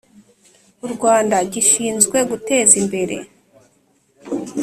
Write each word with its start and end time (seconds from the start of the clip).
u 0.85 0.87
Rwanda 0.93 1.35
gishinzwe 1.53 2.17
guteza 2.29 2.73
imbere 2.81 3.15